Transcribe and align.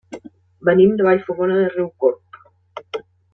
Venim 0.69 0.95
de 1.01 1.05
Vallfogona 1.07 1.59
de 1.59 1.69
Riucorb. 1.75 2.43